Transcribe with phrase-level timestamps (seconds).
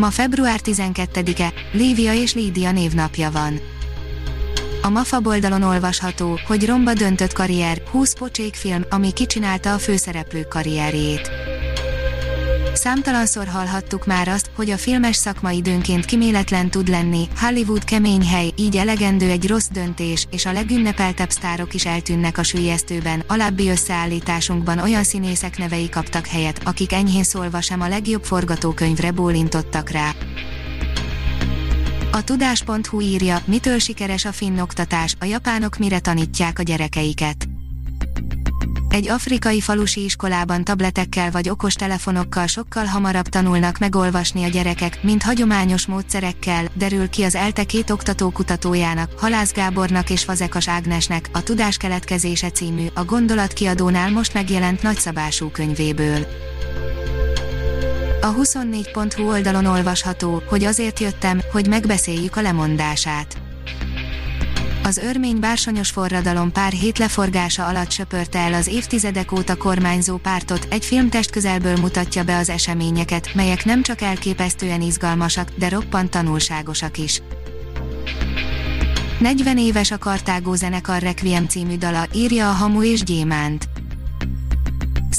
[0.00, 3.60] Ma február 12-e, Lívia és Lídia névnapja van.
[4.82, 10.48] A MAFA oldalon olvasható, hogy romba döntött karrier, 20 pocsék film, ami kicsinálta a főszereplők
[10.48, 11.49] karrierjét.
[12.82, 18.50] Számtalanszor hallhattuk már azt, hogy a filmes szakma időnként kiméletlen tud lenni, Hollywood kemény hely,
[18.56, 23.22] így elegendő egy rossz döntés, és a legünnepeltebb sztárok is eltűnnek a sülyeztőben.
[23.26, 29.90] Alábbi összeállításunkban olyan színészek nevei kaptak helyet, akik enyhén szólva sem a legjobb forgatókönyvre bólintottak
[29.90, 30.10] rá.
[32.12, 37.48] A tudás.hu írja, mitől sikeres a finn oktatás, a japánok mire tanítják a gyerekeiket.
[38.90, 45.22] Egy afrikai falusi iskolában tabletekkel vagy okos telefonokkal sokkal hamarabb tanulnak megolvasni a gyerekek, mint
[45.22, 51.76] hagyományos módszerekkel, derül ki az ELTE két oktató-kutatójának, Halász Gábornak és Fazekas Ágnesnek, a Tudás
[51.76, 56.26] keletkezése című, a Gondolatkiadónál most megjelent nagyszabású könyvéből.
[58.20, 63.49] A 24.hu oldalon olvasható, hogy azért jöttem, hogy megbeszéljük a lemondását
[64.90, 70.66] az örmény bársonyos forradalom pár hét leforgása alatt söpörte el az évtizedek óta kormányzó pártot,
[70.70, 76.98] egy filmtest közelből mutatja be az eseményeket, melyek nem csak elképesztően izgalmasak, de roppant tanulságosak
[76.98, 77.22] is.
[79.18, 83.68] 40 éves a Kartágó zenekar Requiem című dala, írja a Hamu és Gyémánt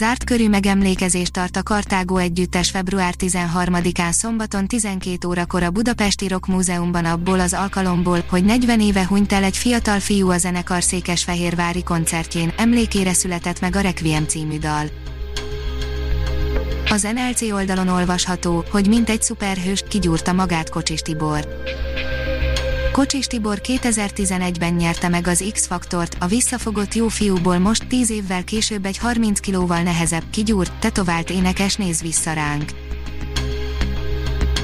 [0.00, 6.46] zárt körű megemlékezést tart a Kartágó együttes február 13-án szombaton 12 órakor a Budapesti Rock
[6.46, 11.82] Múzeumban abból az alkalomból, hogy 40 éve hunyt el egy fiatal fiú a zenekar Székesfehérvári
[11.82, 14.86] koncertjén, emlékére született meg a Requiem című dal.
[16.90, 21.48] Az NLC oldalon olvasható, hogy mint egy szuperhős, kigyúrta magát Kocsis Tibor.
[22.92, 28.84] Kocsis Tibor 2011-ben nyerte meg az X-faktort, a visszafogott jó fiúból most 10 évvel később
[28.84, 32.70] egy 30 kilóval nehezebb, kigyúrt, tetovált énekes néz vissza ránk.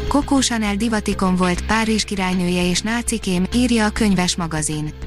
[0.08, 5.05] Coco Chanel divatikon volt Párizs királynője és nácikém, írja a könyves magazin.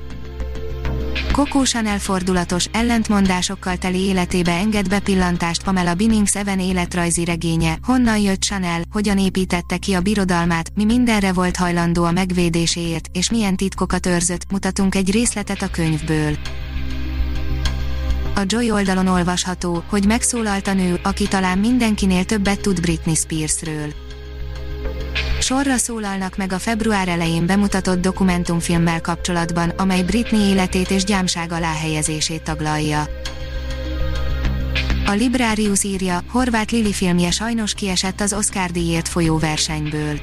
[1.40, 8.42] Coco Chanel fordulatos, ellentmondásokkal teli életébe enged bepillantást Pamela Binnings Even életrajzi regénye, honnan jött
[8.42, 14.06] Chanel, hogyan építette ki a birodalmát, mi mindenre volt hajlandó a megvédéséért, és milyen titkokat
[14.06, 16.38] őrzött, mutatunk egy részletet a könyvből.
[18.36, 23.94] A Joy oldalon olvasható, hogy megszólalt a nő, aki talán mindenkinél többet tud Britney Spearsről
[25.50, 31.74] sorra szólalnak meg a február elején bemutatott dokumentumfilmmel kapcsolatban, amely Britney életét és gyámság alá
[31.74, 33.08] helyezését taglalja.
[35.06, 40.20] A Librarius írja, Horváth Lili filmje sajnos kiesett az Oscar díjért folyó versenyből.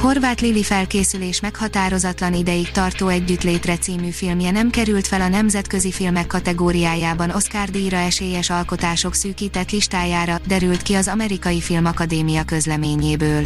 [0.00, 6.26] Horváth Lili felkészülés meghatározatlan ideig tartó együttlétre című filmje nem került fel a nemzetközi filmek
[6.26, 13.44] kategóriájában Oscar díjra esélyes alkotások szűkített listájára, derült ki az Amerikai Filmakadémia közleményéből.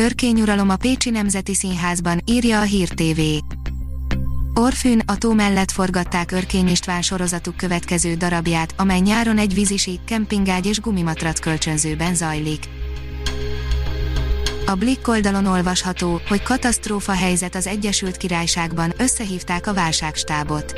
[0.00, 3.20] Örkényuralom a Pécsi Nemzeti Színházban, írja a Hír TV.
[4.54, 10.66] Orfűn, a tó mellett forgatták Örkény István sorozatuk következő darabját, amely nyáron egy vízisi, kempingágy
[10.66, 12.64] és gumimatrac kölcsönzőben zajlik.
[14.66, 20.74] A Blick oldalon olvasható, hogy katasztrófa helyzet az Egyesült Királyságban, összehívták a válságstábot.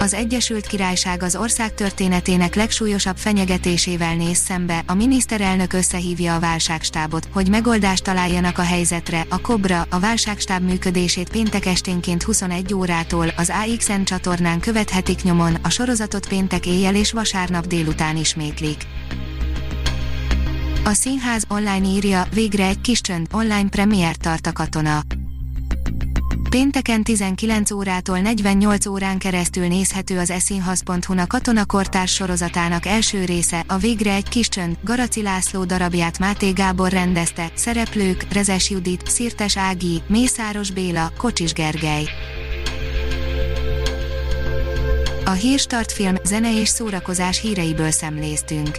[0.00, 7.28] Az Egyesült Királyság az ország történetének legsúlyosabb fenyegetésével néz szembe, a miniszterelnök összehívja a válságstábot,
[7.32, 9.26] hogy megoldást találjanak a helyzetre.
[9.28, 15.68] A Kobra, a válságstáb működését péntek esténként 21 órától az AXN csatornán követhetik nyomon, a
[15.68, 18.86] sorozatot péntek éjjel és vasárnap délután ismétlik.
[20.84, 25.00] A színház online írja, végre egy kis csönd, online premier tart a katona.
[26.50, 33.64] Pénteken 19 órától 48 órán keresztül nézhető az eszínhaz.hu a Katona Kortárs sorozatának első része,
[33.66, 39.56] a Végre egy kis csönd, Garaci László darabját Máté Gábor rendezte, szereplők, Rezes Judit, Szirtes
[39.56, 42.08] Ági, Mészáros Béla, Kocsis Gergely.
[45.24, 48.78] A Hírstart film, zene és szórakozás híreiből szemléztünk.